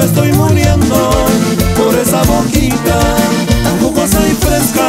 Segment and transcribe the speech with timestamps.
[0.00, 1.10] me estoy muriendo
[1.76, 2.98] por esa boquita
[3.62, 4.88] tan jugosa y fresca,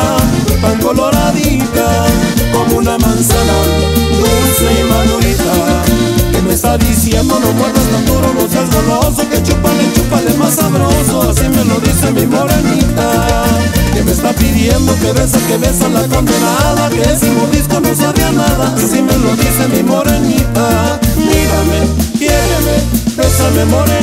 [0.62, 2.06] tan coloradita
[2.54, 3.54] como una manzana
[4.20, 5.54] dulce y madurita.
[6.32, 10.56] Que me está diciendo no muerdas tan duro, no seas goloso, que chupale, chupale más
[10.56, 13.44] sabroso, así me lo dice mi morenita.
[13.94, 18.32] Que me está pidiendo que besa, que besa la condenada, que ese mordisco no sabía
[18.32, 20.81] nada, así me lo dice mi morenita.
[23.62, 24.01] Bésame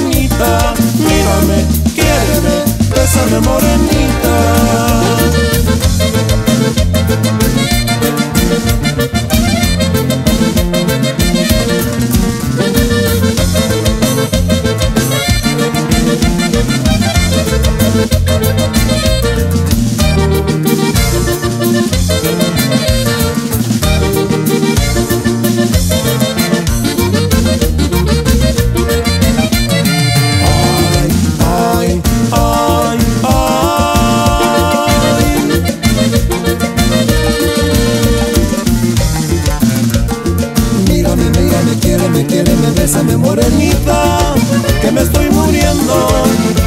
[41.59, 44.35] Mírame, quiéreme, quiéreme, bésame morenita
[44.81, 46.09] Que me estoy muriendo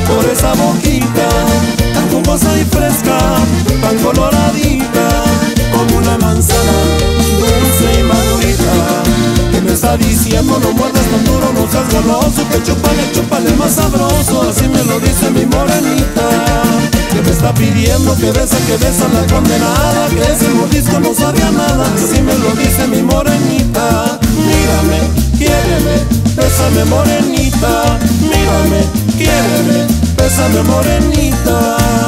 [0.05, 1.29] por esa boquita
[1.93, 3.17] Tan jugosa y fresca,
[3.81, 5.07] tan coloradita
[5.71, 6.73] Como una manzana
[7.39, 12.61] dulce y madurita Que me está diciendo no muerdas tan duro, no seas goloso Que
[12.61, 16.51] chupale, chupale más sabroso, así me lo dice mi morenita
[17.13, 20.31] que me está pidiendo que besa, que besa la condenada Que
[26.61, 28.83] bésame morenita Mírame,
[29.17, 32.00] quiéreme, bésame morenita